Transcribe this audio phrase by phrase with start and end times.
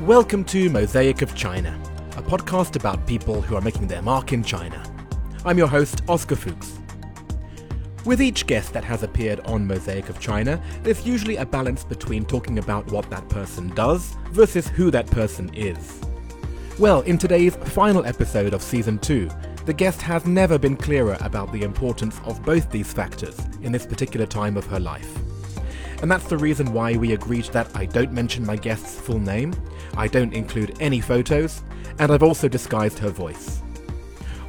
[0.00, 1.80] Welcome to Mosaic of China,
[2.18, 4.82] a podcast about people who are making their mark in China.
[5.42, 6.78] I'm your host, Oscar Fuchs.
[8.04, 12.26] With each guest that has appeared on Mosaic of China, there's usually a balance between
[12.26, 16.02] talking about what that person does versus who that person is.
[16.78, 19.30] Well, in today's final episode of Season 2,
[19.64, 23.86] the guest has never been clearer about the importance of both these factors in this
[23.86, 25.23] particular time of her life.
[26.04, 29.54] And that's the reason why we agreed that I don't mention my guest's full name,
[29.96, 31.62] I don't include any photos,
[31.98, 33.62] and I've also disguised her voice.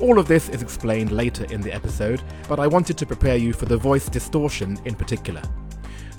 [0.00, 3.52] All of this is explained later in the episode, but I wanted to prepare you
[3.52, 5.42] for the voice distortion in particular.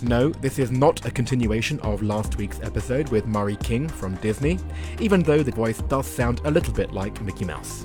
[0.01, 4.57] No, this is not a continuation of last week's episode with Murray King from Disney,
[5.01, 7.83] even though the voice does sound a little bit like Mickey Mouse.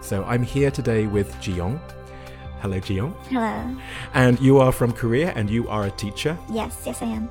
[0.00, 1.78] So I'm here today with Jiyoung.
[2.62, 3.12] Hello, Jiyoung.
[3.26, 3.76] Hello.
[4.14, 6.38] And you are from Korea and you are a teacher.
[6.48, 7.28] Yes, yes, I am.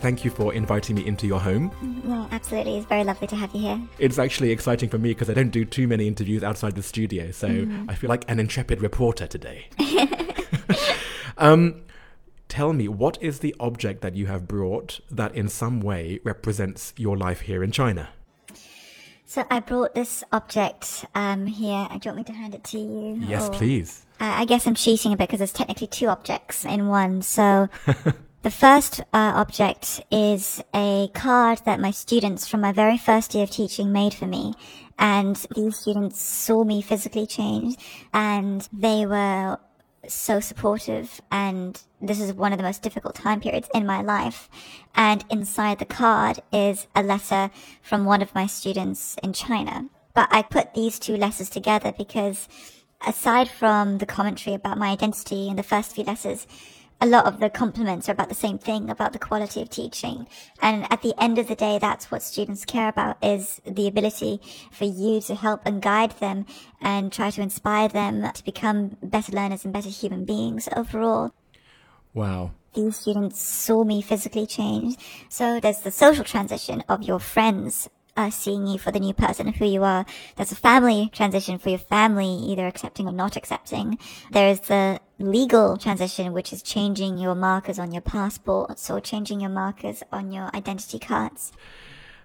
[0.00, 1.72] Thank you for inviting me into your home.
[2.04, 2.76] Well, absolutely.
[2.76, 3.80] It's very lovely to have you here.
[3.98, 7.30] It's actually exciting for me because I don't do too many interviews outside the studio,
[7.30, 9.66] so I feel like an intrepid reporter today.
[11.38, 11.80] um,
[12.48, 16.92] tell me, what is the object that you have brought that in some way represents
[16.98, 18.10] your life here in China?
[19.36, 21.86] So I brought this object um, here.
[21.90, 23.20] Do you want me to hand it to you?
[23.20, 24.06] Yes, Or- please.
[24.18, 27.20] Uh, I guess I'm cheating a bit because there's technically two objects in one.
[27.20, 27.68] So
[28.42, 33.44] the first uh, object is a card that my students from my very first year
[33.44, 34.54] of teaching made for me.
[34.98, 37.76] And these students saw me physically change
[38.14, 39.58] and they were
[40.14, 44.48] so supportive and this is one of the most difficult time periods in my life.
[44.94, 47.50] And inside the card is a letter
[47.82, 49.88] from one of my students in China.
[50.14, 52.48] But I put these two letters together because
[53.06, 56.46] aside from the commentary about my identity in the first few letters
[57.00, 60.26] a lot of the compliments are about the same thing about the quality of teaching
[60.62, 64.40] and at the end of the day that's what students care about is the ability
[64.72, 66.46] for you to help and guide them
[66.80, 71.32] and try to inspire them to become better learners and better human beings overall
[72.14, 72.52] Wow.
[72.72, 74.96] these students saw me physically change.
[75.28, 79.48] So there's the social transition of your friends uh, seeing you for the new person
[79.48, 80.06] who you are.
[80.36, 83.98] There's a family transition for your family, either accepting or not accepting.
[84.32, 89.50] There's the legal transition, which is changing your markers on your passports or changing your
[89.50, 91.52] markers on your identity cards.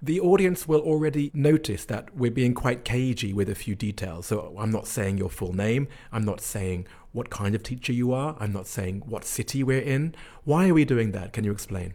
[0.03, 4.25] The audience will already notice that we're being quite cagey with a few details.
[4.25, 5.88] So I'm not saying your full name.
[6.12, 8.35] I'm not saying what kind of teacher you are.
[8.40, 10.16] I'm not saying what city we're in.
[10.44, 11.34] Why are we doing that?
[11.34, 11.94] Can you explain?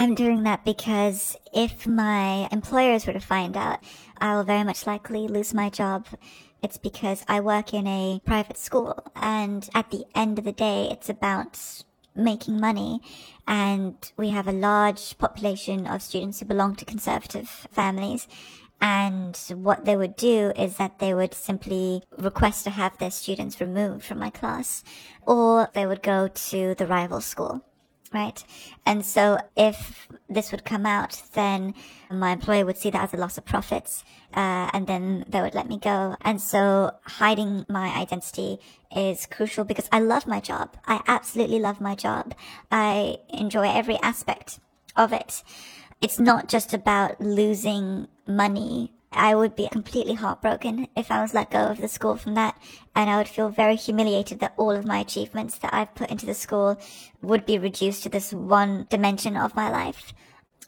[0.00, 3.80] I'm doing that because if my employers were to find out,
[4.16, 6.06] I will very much likely lose my job.
[6.62, 10.88] It's because I work in a private school and at the end of the day,
[10.90, 11.84] it's about
[12.16, 13.02] making money
[13.46, 18.26] and we have a large population of students who belong to conservative families.
[18.80, 23.60] And what they would do is that they would simply request to have their students
[23.60, 24.82] removed from my class
[25.26, 27.66] or they would go to the rival school
[28.12, 28.42] right?
[28.84, 31.74] And so if this would come out, then
[32.10, 34.04] my employer would see that as a loss of profits,
[34.34, 36.16] uh, and then they would let me go.
[36.22, 38.58] And so hiding my identity
[38.94, 40.76] is crucial because I love my job.
[40.86, 42.34] I absolutely love my job.
[42.70, 44.58] I enjoy every aspect
[44.96, 45.42] of it.
[46.00, 51.50] It's not just about losing money I would be completely heartbroken if I was let
[51.50, 52.56] go of the school from that.
[52.94, 56.26] And I would feel very humiliated that all of my achievements that I've put into
[56.26, 56.78] the school
[57.20, 60.14] would be reduced to this one dimension of my life.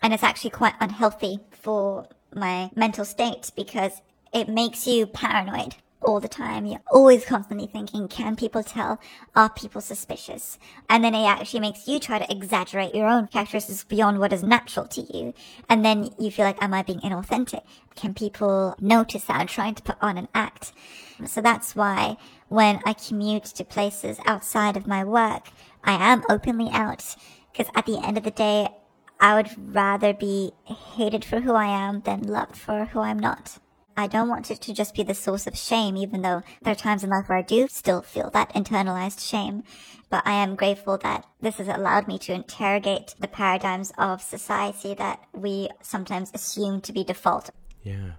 [0.02, 4.02] And it's actually quite unhealthy for my mental state because
[4.32, 6.66] it makes you paranoid all the time.
[6.66, 9.00] You're always constantly thinking, can people tell?
[9.34, 10.58] Are people suspicious?
[10.88, 14.42] And then it actually makes you try to exaggerate your own characteristics beyond what is
[14.42, 15.34] natural to you.
[15.68, 17.62] And then you feel like, am I being inauthentic?
[17.94, 20.72] Can people notice that I'm trying to put on an act?
[21.26, 22.16] So that's why
[22.48, 25.48] when I commute to places outside of my work,
[25.84, 27.16] I am openly out.
[27.52, 28.68] Because at the end of the day,
[29.20, 33.58] I would rather be hated for who I am than loved for who I'm not.
[33.96, 36.76] I don't want it to just be the source of shame, even though there are
[36.76, 39.64] times in life where I do still feel that internalized shame.
[40.08, 44.94] But I am grateful that this has allowed me to interrogate the paradigms of society
[44.94, 47.50] that we sometimes assume to be default.
[47.82, 48.12] Yeah.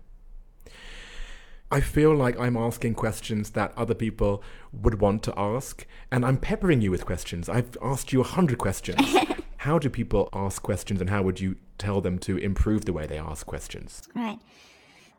[1.72, 6.38] I feel like I'm asking questions that other people would want to ask, and I'm
[6.38, 7.50] peppering you with questions.
[7.50, 9.00] I've asked you a hundred questions.
[9.58, 13.08] how do people ask questions, and how would you tell them to improve the way
[13.08, 14.04] they ask questions?
[14.14, 14.38] Right.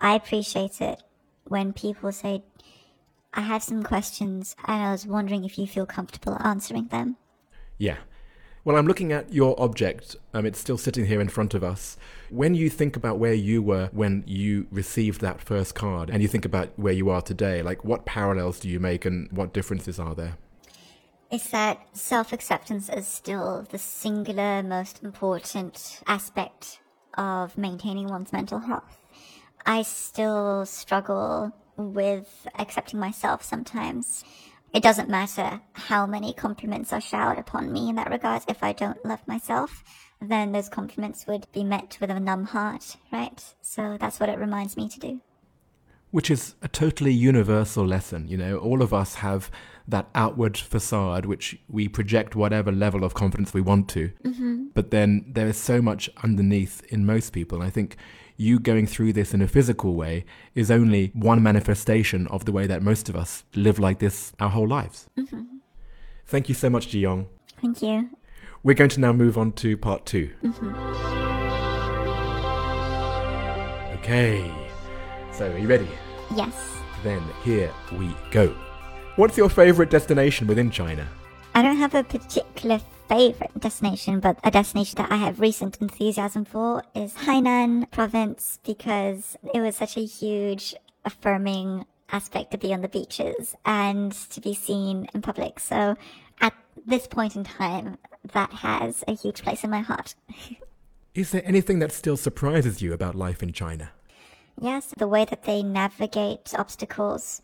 [0.01, 1.03] I appreciate it
[1.45, 2.43] when people say,
[3.33, 7.17] I have some questions and I was wondering if you feel comfortable answering them.
[7.79, 7.97] Yeah.
[8.65, 10.17] Well, I'm looking at your object.
[10.33, 11.99] Um, it's still sitting here in front of us.
[12.31, 16.29] When you think about where you were when you received that first card, and you
[16.29, 19.99] think about where you are today, like what parallels do you make, and what differences
[19.99, 20.39] are there?
[21.31, 26.81] Is that self acceptance is still the singular most important aspect
[27.19, 28.99] of maintaining one's mental health.
[29.67, 34.25] I still struggle with accepting myself sometimes.
[34.73, 38.43] It doesn't matter how many compliments are showered upon me in that regard.
[38.49, 39.85] If I don't love myself,
[40.21, 43.43] then those compliments would be met with a numb heart, right?
[43.63, 45.21] So that's what it reminds me to do.
[46.11, 48.29] Which is a totally universal lesson.
[48.29, 49.51] You know, all of us have
[49.87, 54.11] that outward facade which we project whatever level of confidence we want to.
[54.25, 54.67] Mm-hmm.
[54.75, 57.59] But then there is so much underneath in most people.
[57.59, 57.97] And I think
[58.37, 62.67] you going through this in a physical way is only one manifestation of the way
[62.67, 65.09] that most of us live like this our whole lives.
[65.17, 65.43] Mm-hmm.
[66.27, 67.27] Thank you so much, Ji-young.
[67.61, 68.11] Thank you.
[68.63, 70.75] We're going to now move on to part 2 mm-hmm.
[73.99, 74.53] Okay.
[75.33, 75.89] So, are you ready?
[76.37, 76.55] Yes.
[77.03, 78.55] Then here we go.
[79.17, 81.07] What's your favorite destination within China?
[81.55, 86.45] I don't have a particular favorite destination, but a destination that I have recent enthusiasm
[86.45, 90.75] for is Hainan province because it was such a huge,
[91.05, 95.61] affirming aspect to be on the beaches and to be seen in public.
[95.61, 95.97] So
[96.41, 96.55] at
[96.87, 97.99] this point in time,
[98.33, 100.15] that has a huge place in my heart.
[101.15, 103.91] is there anything that still surprises you about life in China?
[104.61, 107.43] Yes, the way that they navigate obstacles.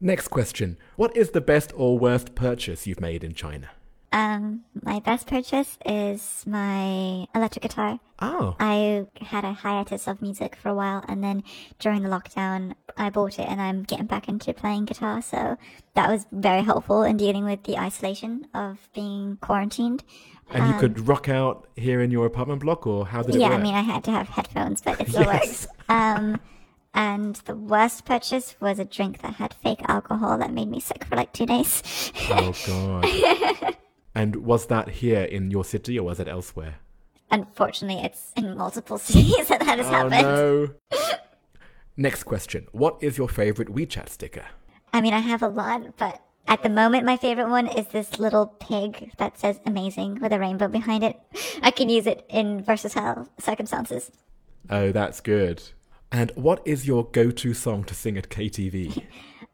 [0.00, 0.76] Next question.
[0.94, 3.70] What is the best or worst purchase you've made in China?
[4.10, 8.00] Um, my best purchase is my electric guitar.
[8.20, 8.56] Oh.
[8.58, 11.44] I had a hiatus of music for a while, and then
[11.78, 15.20] during the lockdown, I bought it, and I'm getting back into playing guitar.
[15.20, 15.56] So
[15.94, 20.04] that was very helpful in dealing with the isolation of being quarantined.
[20.50, 23.38] And um, you could rock out here in your apartment block, or how did it
[23.38, 23.42] work?
[23.42, 23.60] yeah, work?
[23.60, 25.46] I mean, I had to have headphones, but it still yes.
[25.46, 25.66] works.
[25.90, 26.40] Um,
[26.94, 31.04] and the worst purchase was a drink that had fake alcohol that made me sick
[31.04, 32.12] for like two days.
[32.30, 33.76] oh god.
[34.18, 36.80] And was that here in your city or was it elsewhere?
[37.30, 40.22] Unfortunately, it's in multiple cities that that has oh, happened.
[40.90, 40.98] No.
[41.96, 42.66] Next question.
[42.72, 44.46] What is your favorite WeChat sticker?
[44.92, 48.18] I mean, I have a lot, but at the moment, my favorite one is this
[48.18, 51.16] little pig that says amazing with a rainbow behind it.
[51.62, 54.10] I can use it in versatile circumstances.
[54.68, 55.62] Oh, that's good.
[56.10, 59.00] And what is your go to song to sing at KTV?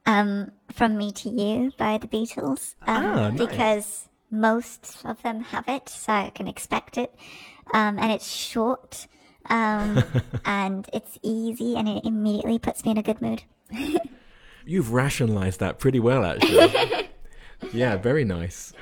[0.07, 2.77] um, From Me to You by the Beatles.
[2.87, 3.39] Um, ah, nice.
[3.39, 7.15] Because most of them have it, so I can expect it.
[7.73, 9.07] Um, and it's short,
[9.49, 10.03] um,
[10.45, 13.43] and it's easy, and it immediately puts me in a good mood.
[14.67, 17.09] You've rationalized that pretty well, actually.
[17.73, 18.73] yeah, very nice.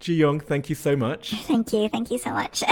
[0.00, 1.32] Ji-young, thank you so much.
[1.44, 2.62] Thank you, thank you so much.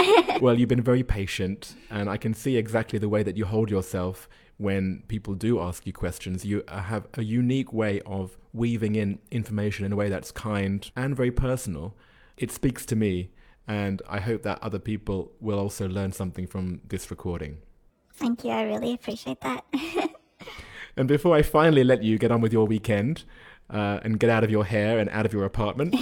[0.41, 3.69] well, you've been very patient, and I can see exactly the way that you hold
[3.69, 4.27] yourself
[4.57, 6.43] when people do ask you questions.
[6.43, 11.15] You have a unique way of weaving in information in a way that's kind and
[11.15, 11.95] very personal
[12.39, 13.29] it speaks to me,
[13.67, 17.59] and I hope that other people will also learn something from this recording.
[18.13, 18.51] Thank you.
[18.51, 19.63] I really appreciate that.
[20.97, 23.23] and before I finally let you get on with your weekend
[23.69, 25.95] uh, and get out of your hair and out of your apartment,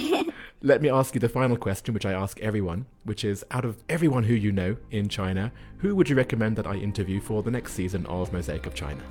[0.62, 3.82] let me ask you the final question, which I ask everyone, which is out of
[3.88, 7.50] everyone who you know in China, who would you recommend that I interview for the
[7.50, 9.02] next season of Mosaic of China?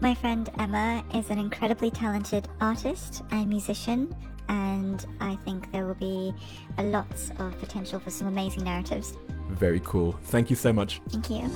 [0.00, 4.14] My friend Emma is an incredibly talented artist and musician
[4.48, 6.34] and I think there will be
[6.78, 9.16] a lot of potential for some amazing narratives.
[9.50, 10.12] Very cool.
[10.24, 11.00] Thank you so much.
[11.10, 11.50] Thank you.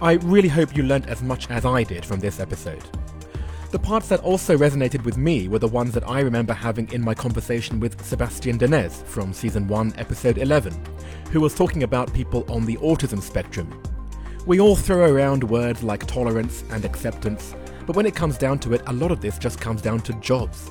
[0.00, 2.82] I really hope you learned as much as I did from this episode.
[3.70, 7.02] The parts that also resonated with me were the ones that I remember having in
[7.02, 10.74] my conversation with Sebastian Denez from season 1, episode 11,
[11.30, 13.80] who was talking about people on the autism spectrum.
[14.44, 17.54] We all throw around words like tolerance and acceptance,
[17.86, 20.12] but when it comes down to it, a lot of this just comes down to
[20.14, 20.70] jobs.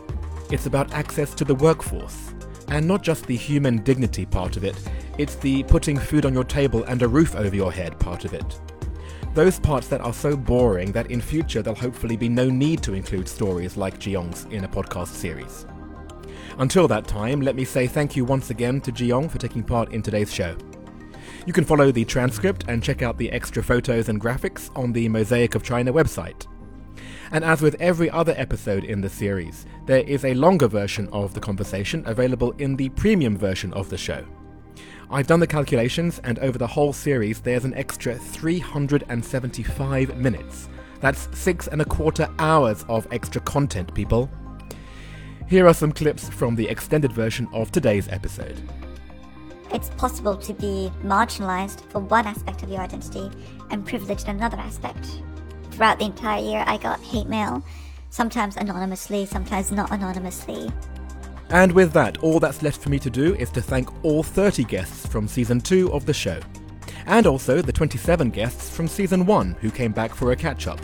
[0.52, 2.34] It's about access to the workforce.
[2.68, 4.76] And not just the human dignity part of it,
[5.18, 8.34] it's the putting food on your table and a roof over your head part of
[8.34, 8.60] it.
[9.34, 12.94] Those parts that are so boring that in future there'll hopefully be no need to
[12.94, 15.66] include stories like Ji-young's in a podcast series.
[16.58, 19.94] Until that time, let me say thank you once again to Ji-young for taking part
[19.94, 20.58] in today's show.
[21.46, 25.08] You can follow the transcript and check out the extra photos and graphics on the
[25.08, 26.46] Mosaic of China website.
[27.32, 31.34] And as with every other episode in the series, there is a longer version of
[31.34, 34.26] the conversation available in the premium version of the show.
[35.10, 40.70] I've done the calculations, and over the whole series, there's an extra 375 minutes
[41.02, 44.30] That's six and a quarter hours of extra content, people.
[45.48, 48.62] Here are some clips from the extended version of today's episode.
[49.74, 53.30] It's possible to be marginalized for one aspect of your identity
[53.70, 55.24] and privileged in another aspect.
[55.82, 57.66] Throughout the entire year, I got hate mail,
[58.12, 60.72] sometimes anonymously, sometimes not anonymously.
[61.50, 64.64] And with that, all that's left for me to do is to thank all 30
[64.66, 66.40] guests from season 2 of the show,
[67.08, 70.80] and also the 27 guests from season 1 who came back for a catch up.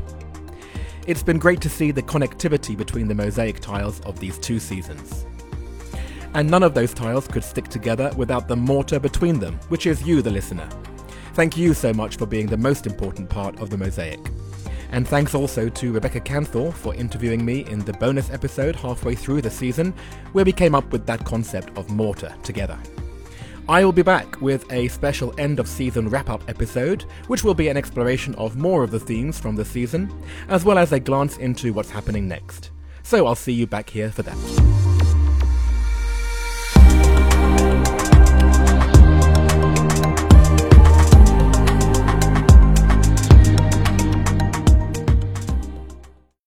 [1.06, 5.27] It's been great to see the connectivity between the mosaic tiles of these two seasons.
[6.34, 10.01] And none of those tiles could stick together without the mortar between them, which is
[10.01, 10.68] you, the listener.
[11.36, 14.27] Thank you so much for being the most important part of the mosaic.
[14.91, 19.41] And thanks also to Rebecca Kanthor for interviewing me in the bonus episode halfway through
[19.41, 19.94] the season,
[20.32, 22.77] where we came up with that concept of mortar together.
[23.70, 27.53] I will be back with a special end of season wrap up episode, which will
[27.53, 30.10] be an exploration of more of the themes from the season,
[30.48, 32.72] as well as a glance into what's happening next.
[33.03, 34.76] So I'll see you back here for that.